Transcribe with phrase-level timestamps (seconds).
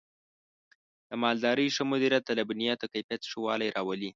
[1.09, 4.09] د مالدارۍ ښه مدیریت د لبنیاتو د کیفیت ښه والی راولي.